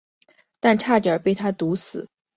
[0.59, 2.09] 但差点被他毒死。